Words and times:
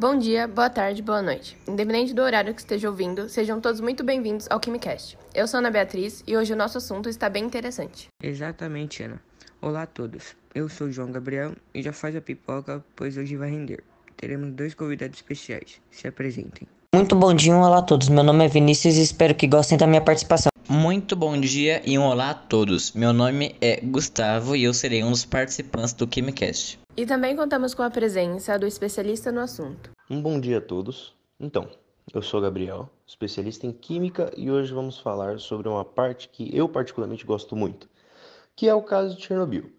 Bom 0.00 0.16
dia, 0.16 0.46
boa 0.46 0.70
tarde, 0.70 1.02
boa 1.02 1.20
noite. 1.20 1.58
Independente 1.66 2.14
do 2.14 2.22
horário 2.22 2.54
que 2.54 2.60
esteja 2.60 2.88
ouvindo, 2.88 3.28
sejam 3.28 3.60
todos 3.60 3.80
muito 3.80 4.04
bem-vindos 4.04 4.46
ao 4.48 4.60
KimiCast. 4.60 5.18
Eu 5.34 5.48
sou 5.48 5.58
Ana 5.58 5.72
Beatriz 5.72 6.22
e 6.24 6.36
hoje 6.36 6.52
o 6.52 6.56
nosso 6.56 6.78
assunto 6.78 7.08
está 7.08 7.28
bem 7.28 7.44
interessante. 7.44 8.06
Exatamente, 8.22 9.02
Ana. 9.02 9.20
Olá 9.60 9.82
a 9.82 9.86
todos. 9.86 10.36
Eu 10.54 10.68
sou 10.68 10.88
João 10.88 11.10
Gabriel 11.10 11.52
e 11.74 11.82
já 11.82 11.92
faz 11.92 12.14
a 12.14 12.20
pipoca, 12.20 12.80
pois 12.94 13.16
hoje 13.16 13.34
vai 13.34 13.50
render. 13.50 13.82
Teremos 14.16 14.52
dois 14.52 14.72
convidados 14.72 15.18
especiais. 15.18 15.80
Se 15.90 16.06
apresentem. 16.06 16.68
Muito 16.94 17.16
bom 17.16 17.34
dia, 17.34 17.52
um 17.52 17.62
olá 17.62 17.78
a 17.78 17.82
todos. 17.82 18.08
Meu 18.08 18.22
nome 18.22 18.44
é 18.44 18.48
Vinícius 18.48 18.94
e 18.94 19.02
espero 19.02 19.34
que 19.34 19.48
gostem 19.48 19.76
da 19.76 19.88
minha 19.88 20.00
participação. 20.00 20.52
Muito 20.68 21.16
bom 21.16 21.36
dia 21.40 21.82
e 21.84 21.98
um 21.98 22.04
olá 22.04 22.30
a 22.30 22.34
todos. 22.34 22.92
Meu 22.92 23.12
nome 23.12 23.56
é 23.60 23.80
Gustavo 23.80 24.54
e 24.54 24.62
eu 24.62 24.72
serei 24.72 25.02
um 25.02 25.10
dos 25.10 25.24
participantes 25.24 25.92
do 25.92 26.06
KimiCast. 26.06 26.78
E 26.98 27.06
também 27.06 27.36
contamos 27.36 27.74
com 27.74 27.84
a 27.84 27.90
presença 27.90 28.58
do 28.58 28.66
especialista 28.66 29.30
no 29.30 29.38
assunto. 29.38 29.92
Um 30.10 30.20
bom 30.20 30.40
dia 30.40 30.58
a 30.58 30.60
todos. 30.60 31.14
Então, 31.38 31.70
eu 32.12 32.20
sou 32.20 32.40
Gabriel, 32.40 32.90
especialista 33.06 33.68
em 33.68 33.72
Química 33.72 34.32
e 34.36 34.50
hoje 34.50 34.74
vamos 34.74 34.98
falar 34.98 35.38
sobre 35.38 35.68
uma 35.68 35.84
parte 35.84 36.28
que 36.28 36.50
eu 36.52 36.68
particularmente 36.68 37.24
gosto 37.24 37.54
muito, 37.54 37.88
que 38.56 38.68
é 38.68 38.74
o 38.74 38.82
caso 38.82 39.14
de 39.14 39.24
Chernobyl. 39.24 39.70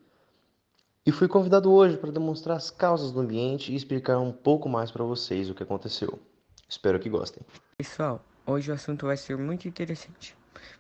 E 1.05 1.11
fui 1.11 1.27
convidado 1.27 1.69
hoje 1.69 1.97
para 1.97 2.09
demonstrar 2.09 2.55
as 2.55 2.71
causas 2.71 3.11
do 3.11 3.19
ambiente 3.19 3.73
e 3.73 3.75
explicar 3.75 4.17
um 4.19 4.31
pouco 4.31 4.69
mais 4.69 4.89
para 4.89 5.03
vocês 5.03 5.49
o 5.49 5.53
que 5.53 5.63
aconteceu. 5.63 6.21
Espero 6.69 7.01
que 7.01 7.09
gostem. 7.09 7.43
Pessoal, 7.77 8.23
hoje 8.47 8.71
o 8.71 8.73
assunto 8.73 9.07
vai 9.07 9.17
ser 9.17 9.37
muito 9.37 9.67
interessante. 9.67 10.37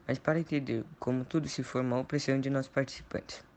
Mas 0.07 0.17
para 0.17 0.39
entender 0.39 0.85
como 1.01 1.25
tudo 1.25 1.49
se 1.49 1.63
formou, 1.63 2.05
precisamos 2.05 2.43
de 2.43 2.49
nossos 2.49 2.71
participantes. 2.71 3.48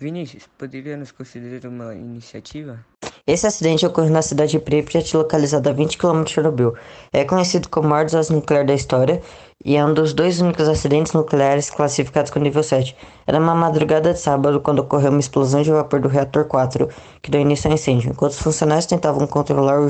Vinícius, 0.00 0.48
poderia 0.56 0.96
nos 0.96 1.12
considerar 1.12 1.68
uma 1.68 1.94
iniciativa? 1.94 2.82
Esse 3.26 3.46
acidente 3.46 3.84
ocorreu 3.84 4.10
na 4.10 4.22
cidade 4.22 4.52
de 4.52 4.58
Pripyat, 4.58 5.14
localizada 5.14 5.68
a 5.68 5.72
20 5.74 5.98
km 5.98 6.24
de 6.24 6.30
Chernobyl. 6.30 6.74
É 7.12 7.22
conhecido 7.22 7.68
como 7.68 7.86
o 7.86 7.90
maior 7.90 8.06
desastre 8.06 8.34
nuclear 8.34 8.64
da 8.64 8.72
história 8.72 9.20
e 9.62 9.76
é 9.76 9.84
um 9.84 9.92
dos 9.92 10.14
dois 10.14 10.40
únicos 10.40 10.66
acidentes 10.66 11.12
nucleares 11.12 11.68
classificados 11.68 12.30
com 12.30 12.38
nível 12.38 12.62
7. 12.62 12.96
Era 13.26 13.38
uma 13.38 13.54
madrugada 13.54 14.14
de 14.14 14.18
sábado 14.18 14.58
quando 14.60 14.78
ocorreu 14.78 15.10
uma 15.10 15.20
explosão 15.20 15.60
de 15.60 15.70
vapor 15.70 16.00
do 16.00 16.08
reator 16.08 16.46
4, 16.46 16.88
que 17.20 17.30
deu 17.30 17.42
início 17.42 17.68
ao 17.68 17.74
incêndio. 17.74 18.10
Enquanto 18.10 18.32
os 18.32 18.40
funcionários 18.40 18.86
tentavam 18.86 19.26
controlar 19.26 19.86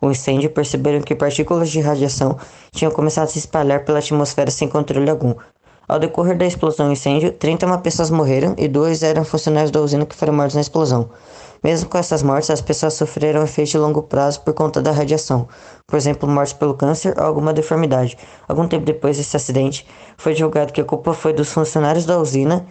o 0.00 0.10
incêndio, 0.10 0.50
perceberam 0.50 1.00
que 1.00 1.14
partículas 1.14 1.70
de 1.70 1.80
radiação 1.80 2.36
tinham 2.72 2.90
começado 2.90 3.26
a 3.26 3.28
se 3.28 3.38
espalhar 3.38 3.84
pela 3.84 4.00
atmosfera 4.00 4.50
sem 4.50 4.68
controle 4.68 5.08
algum. 5.08 5.36
Ao 5.86 5.98
decorrer 5.98 6.36
da 6.38 6.46
explosão 6.46 6.88
e 6.88 6.92
incêndio, 6.92 7.32
31 7.32 7.78
pessoas 7.78 8.10
morreram 8.10 8.54
e 8.56 8.66
dois 8.66 9.02
eram 9.02 9.24
funcionários 9.24 9.70
da 9.70 9.80
usina 9.80 10.06
que 10.06 10.14
foram 10.14 10.32
mortos 10.32 10.54
na 10.54 10.62
explosão. 10.62 11.10
Mesmo 11.62 11.88
com 11.88 11.98
essas 11.98 12.22
mortes, 12.22 12.50
as 12.50 12.60
pessoas 12.62 12.94
sofreram 12.94 13.42
efeitos 13.42 13.72
de 13.72 13.78
longo 13.78 14.02
prazo 14.02 14.40
por 14.40 14.54
conta 14.54 14.80
da 14.80 14.90
radiação, 14.92 15.46
por 15.86 15.96
exemplo, 15.96 16.28
mortes 16.28 16.54
pelo 16.54 16.74
câncer 16.74 17.14
ou 17.18 17.24
alguma 17.24 17.52
deformidade. 17.52 18.16
Algum 18.48 18.66
tempo 18.66 18.84
depois 18.84 19.18
desse 19.18 19.36
acidente, 19.36 19.86
foi 20.16 20.32
divulgado 20.32 20.72
que 20.72 20.80
a 20.80 20.84
culpa 20.84 21.12
foi 21.12 21.32
dos 21.32 21.50
funcionários 21.52 22.06
da 22.06 22.18
usina 22.18 22.66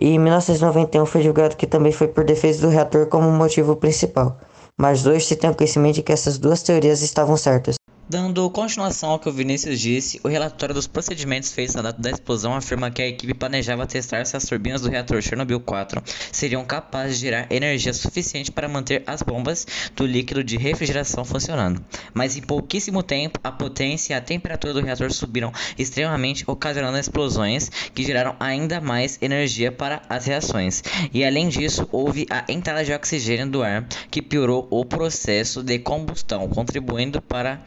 e 0.00 0.10
em 0.10 0.18
1991 0.18 1.04
foi 1.04 1.20
divulgado 1.20 1.56
que 1.56 1.66
também 1.66 1.92
foi 1.92 2.08
por 2.08 2.24
defeitos 2.24 2.60
do 2.60 2.68
reator 2.68 3.06
como 3.06 3.30
motivo 3.30 3.74
principal. 3.74 4.38
Mas 4.78 5.04
hoje 5.04 5.26
se 5.26 5.36
tem 5.36 5.50
o 5.50 5.54
conhecimento 5.54 5.96
de 5.96 6.02
que 6.02 6.12
essas 6.12 6.38
duas 6.38 6.62
teorias 6.62 7.02
estavam 7.02 7.36
certas. 7.36 7.74
Dando 8.12 8.50
continuação 8.50 9.08
ao 9.08 9.18
que 9.18 9.26
o 9.26 9.32
Vinícius 9.32 9.80
disse, 9.80 10.20
o 10.22 10.28
relatório 10.28 10.74
dos 10.74 10.86
procedimentos 10.86 11.50
feitos 11.50 11.74
na 11.74 11.80
data 11.80 11.98
da 11.98 12.10
explosão 12.10 12.54
afirma 12.54 12.90
que 12.90 13.00
a 13.00 13.08
equipe 13.08 13.32
planejava 13.32 13.86
testar 13.86 14.26
se 14.26 14.36
as 14.36 14.44
turbinas 14.44 14.82
do 14.82 14.90
reator 14.90 15.22
Chernobyl 15.22 15.58
4 15.58 16.02
seriam 16.30 16.62
capazes 16.62 17.16
de 17.16 17.22
gerar 17.22 17.46
energia 17.50 17.94
suficiente 17.94 18.52
para 18.52 18.68
manter 18.68 19.02
as 19.06 19.22
bombas 19.22 19.66
do 19.96 20.04
líquido 20.04 20.44
de 20.44 20.58
refrigeração 20.58 21.24
funcionando. 21.24 21.82
Mas 22.12 22.36
em 22.36 22.42
pouquíssimo 22.42 23.02
tempo, 23.02 23.40
a 23.42 23.50
potência 23.50 24.12
e 24.12 24.14
a 24.14 24.20
temperatura 24.20 24.74
do 24.74 24.82
reator 24.82 25.10
subiram 25.10 25.50
extremamente, 25.78 26.44
ocasionando 26.46 26.98
explosões 26.98 27.70
que 27.94 28.04
geraram 28.04 28.36
ainda 28.38 28.78
mais 28.78 29.16
energia 29.22 29.72
para 29.72 30.02
as 30.06 30.26
reações. 30.26 30.84
E 31.14 31.24
além 31.24 31.48
disso, 31.48 31.88
houve 31.90 32.26
a 32.28 32.44
entrada 32.52 32.84
de 32.84 32.92
oxigênio 32.92 33.48
do 33.48 33.62
ar, 33.62 33.88
que 34.10 34.20
piorou 34.20 34.68
o 34.70 34.84
processo 34.84 35.62
de 35.62 35.78
combustão, 35.78 36.46
contribuindo 36.46 37.22
para 37.22 37.58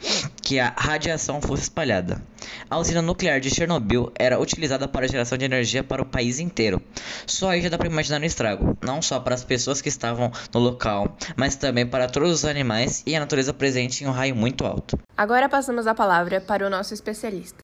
que 0.42 0.60
a 0.60 0.74
radiação 0.78 1.42
fosse 1.42 1.64
espalhada. 1.64 2.22
A 2.70 2.78
usina 2.78 3.02
nuclear 3.02 3.40
de 3.40 3.50
Chernobyl 3.50 4.12
era 4.18 4.40
utilizada 4.40 4.88
para 4.88 5.06
a 5.06 5.08
geração 5.08 5.38
de 5.38 5.46
energia 5.46 5.84
para 5.84 6.02
o 6.02 6.06
país 6.06 6.40
inteiro. 6.40 6.82
Só 7.26 7.50
aí 7.50 7.62
já 7.62 7.70
dá 7.70 7.78
para 7.78 7.88
imaginar 7.88 8.22
o 8.22 8.26
estrago, 8.26 8.78
não 8.84 9.02
só 9.02 9.20
para 9.20 9.36
as 9.36 9.44
pessoas 9.44 9.82
que 9.82 9.90
estavam 9.90 10.32
no 10.54 10.60
local, 10.60 11.18
mas 11.36 11.56
também 11.56 11.86
para 11.86 12.08
todos 12.08 12.32
os 12.32 12.46
animais 12.46 13.04
e 13.06 13.16
a 13.16 13.20
natureza 13.20 13.54
presente 13.54 14.04
em 14.04 14.08
um 14.08 14.12
raio 14.12 14.36
muito 14.36 14.66
alto. 14.66 14.98
Agora 15.18 15.50
passamos 15.50 15.88
a 15.88 15.96
palavra 15.96 16.40
para 16.42 16.66
o 16.66 16.70
nosso 16.70 16.94
especialista. 16.94 17.60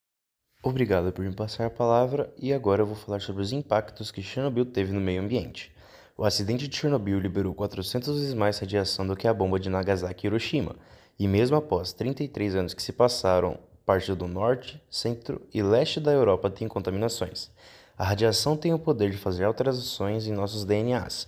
Obrigado 0.64 1.12
por 1.12 1.26
me 1.26 1.34
passar 1.34 1.66
a 1.66 1.72
palavra 1.72 2.31
e 2.38 2.54
agora 2.54 2.84
eu 2.84 2.86
vou 2.86 2.96
falar 2.96 3.20
sobre 3.20 3.42
os 3.42 3.52
impactos 3.52 4.12
que 4.12 4.22
Chernobyl 4.22 4.66
teve 4.66 4.94
no 4.94 5.02
meio 5.02 5.22
ambiente. 5.22 5.72
O 6.16 6.24
acidente 6.24 6.68
de 6.68 6.78
Chernobyl 6.78 7.20
liberou 7.20 7.56
400 7.56 8.20
vezes 8.20 8.34
mais 8.36 8.60
radiação 8.60 9.08
do 9.08 9.16
que 9.16 9.28
a 9.28 9.34
bomba 9.34 9.60
de 9.60 9.70
Nagasaki 9.70 10.26
e 10.26 10.28
Hiroshima, 10.28 10.76
e 11.22 11.28
mesmo 11.28 11.56
após 11.56 11.94
33 11.94 12.56
anos 12.56 12.74
que 12.74 12.82
se 12.82 12.92
passaram, 12.92 13.59
parte 13.86 14.12
do 14.16 14.28
norte, 14.28 14.82
centro 14.90 15.40
e 15.54 15.62
leste 15.62 16.00
da 16.00 16.12
Europa 16.12 16.50
tem 16.50 16.68
contaminações. 16.68 17.52
A 17.96 18.04
radiação 18.04 18.58
tem 18.58 18.74
o 18.74 18.80
poder 18.80 19.12
de 19.12 19.18
fazer 19.18 19.44
alterações 19.44 20.26
em 20.26 20.31
nossos 20.31 20.66
DNAs, 20.66 21.28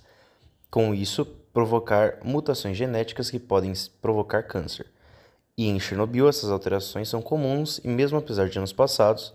com 0.68 0.92
isso 0.92 1.24
provocar 1.24 2.18
mutações 2.24 2.76
genéticas 2.76 3.30
que 3.30 3.38
podem 3.38 3.72
provocar 4.02 4.42
câncer. 4.42 4.86
E 5.56 5.68
em 5.68 5.78
Chernobyl 5.78 6.28
essas 6.28 6.50
alterações 6.50 7.08
são 7.08 7.22
comuns 7.22 7.80
e 7.84 7.86
mesmo 7.86 8.18
apesar 8.18 8.48
de 8.48 8.58
anos 8.58 8.72
passados, 8.72 9.32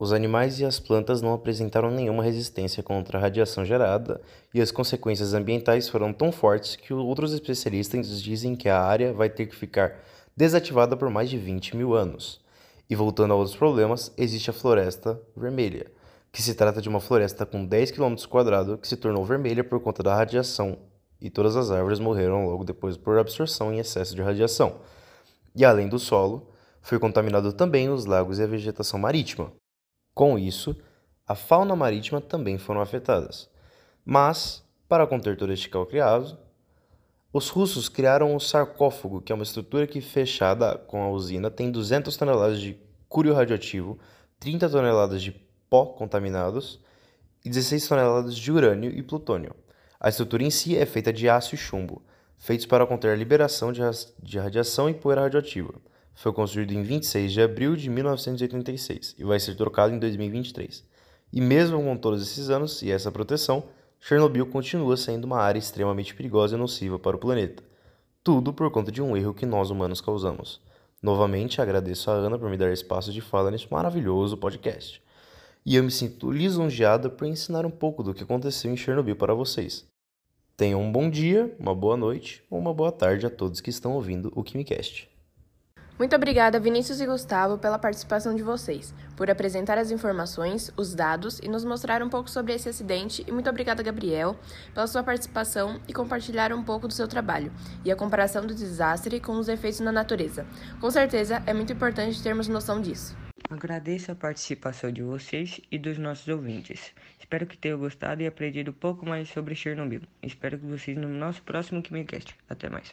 os 0.00 0.14
animais 0.14 0.58
e 0.58 0.64
as 0.64 0.80
plantas 0.80 1.20
não 1.20 1.34
apresentaram 1.34 1.90
nenhuma 1.90 2.22
resistência 2.22 2.82
contra 2.82 3.18
a 3.18 3.20
radiação 3.20 3.66
gerada, 3.66 4.18
e 4.54 4.58
as 4.58 4.70
consequências 4.70 5.34
ambientais 5.34 5.90
foram 5.90 6.10
tão 6.10 6.32
fortes 6.32 6.74
que 6.74 6.94
outros 6.94 7.34
especialistas 7.34 8.22
dizem 8.22 8.56
que 8.56 8.66
a 8.66 8.80
área 8.80 9.12
vai 9.12 9.28
ter 9.28 9.44
que 9.44 9.54
ficar 9.54 10.02
desativada 10.34 10.96
por 10.96 11.10
mais 11.10 11.28
de 11.28 11.36
20 11.36 11.76
mil 11.76 11.94
anos. 11.94 12.40
E 12.88 12.96
voltando 12.96 13.34
a 13.34 13.36
outros 13.36 13.54
problemas, 13.54 14.10
existe 14.16 14.48
a 14.48 14.54
Floresta 14.54 15.20
Vermelha, 15.36 15.92
que 16.32 16.40
se 16.40 16.54
trata 16.54 16.80
de 16.80 16.88
uma 16.88 16.98
floresta 16.98 17.44
com 17.44 17.66
10 17.66 17.90
km 17.90 18.14
que 18.80 18.88
se 18.88 18.96
tornou 18.96 19.22
vermelha 19.22 19.62
por 19.62 19.80
conta 19.80 20.02
da 20.02 20.14
radiação, 20.14 20.78
e 21.20 21.28
todas 21.28 21.56
as 21.56 21.70
árvores 21.70 22.00
morreram 22.00 22.46
logo 22.46 22.64
depois 22.64 22.96
por 22.96 23.18
absorção 23.18 23.70
em 23.70 23.78
excesso 23.78 24.16
de 24.16 24.22
radiação. 24.22 24.80
E 25.54 25.62
além 25.62 25.90
do 25.90 25.98
solo, 25.98 26.50
foi 26.80 26.98
contaminado 26.98 27.52
também 27.52 27.90
os 27.90 28.06
lagos 28.06 28.38
e 28.38 28.42
a 28.42 28.46
vegetação 28.46 28.98
marítima. 28.98 29.52
Com 30.20 30.38
isso, 30.38 30.76
a 31.26 31.34
fauna 31.34 31.74
marítima 31.74 32.20
também 32.20 32.58
foram 32.58 32.82
afetadas. 32.82 33.48
Mas, 34.04 34.62
para 34.86 35.06
conter 35.06 35.34
todo 35.34 35.50
este 35.50 35.70
caos 35.70 36.36
os 37.32 37.48
russos 37.48 37.88
criaram 37.88 38.36
o 38.36 38.38
sarcófago, 38.38 39.22
que 39.22 39.32
é 39.32 39.34
uma 39.34 39.44
estrutura 39.44 39.86
que, 39.86 40.02
fechada 40.02 40.76
com 40.76 41.02
a 41.02 41.08
usina, 41.08 41.50
tem 41.50 41.70
200 41.72 42.14
toneladas 42.14 42.60
de 42.60 42.78
cúrio 43.08 43.32
radioativo, 43.32 43.98
30 44.38 44.68
toneladas 44.68 45.22
de 45.22 45.32
pó 45.70 45.86
contaminados 45.86 46.78
e 47.42 47.48
16 47.48 47.88
toneladas 47.88 48.36
de 48.36 48.52
urânio 48.52 48.90
e 48.90 49.02
plutônio. 49.02 49.56
A 49.98 50.10
estrutura 50.10 50.44
em 50.44 50.50
si 50.50 50.76
é 50.76 50.84
feita 50.84 51.14
de 51.14 51.30
aço 51.30 51.54
e 51.54 51.58
chumbo, 51.58 52.02
feitos 52.36 52.66
para 52.66 52.86
conter 52.86 53.10
a 53.10 53.16
liberação 53.16 53.72
de 53.72 54.38
radiação 54.38 54.90
e 54.90 54.92
poeira 54.92 55.22
radioativa. 55.22 55.72
Foi 56.14 56.32
construído 56.32 56.72
em 56.72 56.82
26 56.82 57.32
de 57.32 57.42
abril 57.42 57.76
de 57.76 57.88
1986 57.88 59.16
e 59.18 59.24
vai 59.24 59.40
ser 59.40 59.54
trocado 59.54 59.94
em 59.94 59.98
2023. 59.98 60.84
E 61.32 61.40
mesmo 61.40 61.82
com 61.82 61.96
todos 61.96 62.22
esses 62.22 62.50
anos 62.50 62.82
e 62.82 62.90
essa 62.90 63.12
proteção, 63.12 63.64
Chernobyl 64.00 64.46
continua 64.46 64.96
sendo 64.96 65.24
uma 65.24 65.38
área 65.38 65.58
extremamente 65.58 66.14
perigosa 66.14 66.56
e 66.56 66.58
nociva 66.58 66.98
para 66.98 67.16
o 67.16 67.20
planeta. 67.20 67.62
Tudo 68.24 68.52
por 68.52 68.70
conta 68.70 68.90
de 68.90 69.02
um 69.02 69.16
erro 69.16 69.34
que 69.34 69.46
nós 69.46 69.70
humanos 69.70 70.00
causamos. 70.00 70.60
Novamente 71.02 71.60
agradeço 71.60 72.10
a 72.10 72.14
Ana 72.14 72.38
por 72.38 72.50
me 72.50 72.56
dar 72.56 72.72
espaço 72.72 73.12
de 73.12 73.20
fala 73.20 73.50
nesse 73.50 73.70
maravilhoso 73.70 74.36
podcast. 74.36 75.02
E 75.64 75.76
eu 75.76 75.84
me 75.84 75.90
sinto 75.90 76.30
lisonjeada 76.30 77.10
por 77.10 77.26
ensinar 77.26 77.66
um 77.66 77.70
pouco 77.70 78.02
do 78.02 78.14
que 78.14 78.22
aconteceu 78.22 78.72
em 78.72 78.76
Chernobyl 78.76 79.16
para 79.16 79.34
vocês. 79.34 79.86
Tenham 80.56 80.82
um 80.82 80.90
bom 80.90 81.08
dia, 81.08 81.54
uma 81.58 81.74
boa 81.74 81.96
noite 81.96 82.42
ou 82.50 82.58
uma 82.58 82.74
boa 82.74 82.92
tarde 82.92 83.26
a 83.26 83.30
todos 83.30 83.60
que 83.60 83.70
estão 83.70 83.92
ouvindo 83.92 84.32
o 84.34 84.42
KimiCast. 84.42 85.09
Muito 86.00 86.16
obrigada, 86.16 86.58
Vinícius 86.58 86.98
e 86.98 87.04
Gustavo, 87.04 87.58
pela 87.58 87.78
participação 87.78 88.34
de 88.34 88.42
vocês, 88.42 88.94
por 89.14 89.30
apresentar 89.30 89.76
as 89.76 89.90
informações, 89.90 90.72
os 90.74 90.94
dados 90.94 91.38
e 91.40 91.46
nos 91.46 91.62
mostrar 91.62 92.02
um 92.02 92.08
pouco 92.08 92.30
sobre 92.30 92.54
esse 92.54 92.70
acidente. 92.70 93.22
E 93.28 93.30
muito 93.30 93.50
obrigada, 93.50 93.82
Gabriel, 93.82 94.34
pela 94.72 94.86
sua 94.86 95.02
participação 95.02 95.78
e 95.86 95.92
compartilhar 95.92 96.54
um 96.54 96.64
pouco 96.64 96.88
do 96.88 96.94
seu 96.94 97.06
trabalho 97.06 97.52
e 97.84 97.92
a 97.92 97.96
comparação 97.96 98.46
do 98.46 98.54
desastre 98.54 99.20
com 99.20 99.32
os 99.32 99.46
efeitos 99.46 99.80
na 99.80 99.92
natureza. 99.92 100.46
Com 100.80 100.90
certeza, 100.90 101.42
é 101.46 101.52
muito 101.52 101.74
importante 101.74 102.22
termos 102.22 102.48
noção 102.48 102.80
disso. 102.80 103.14
Agradeço 103.50 104.10
a 104.10 104.14
participação 104.14 104.90
de 104.90 105.02
vocês 105.02 105.60
e 105.70 105.78
dos 105.78 105.98
nossos 105.98 106.26
ouvintes. 106.28 106.94
Espero 107.18 107.46
que 107.46 107.58
tenham 107.58 107.78
gostado 107.78 108.22
e 108.22 108.26
aprendido 108.26 108.70
um 108.70 108.74
pouco 108.74 109.04
mais 109.04 109.28
sobre 109.28 109.54
Chernobyl. 109.54 110.00
Espero 110.22 110.58
que 110.58 110.64
vocês 110.64 110.96
no 110.96 111.08
nosso 111.08 111.42
próximo 111.42 111.82
KimiCast. 111.82 112.34
Até 112.48 112.70
mais. 112.70 112.88